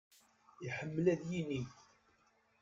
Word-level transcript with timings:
Iḥemmel 0.67 1.05
ad 1.13 1.21
yinig. 1.29 1.69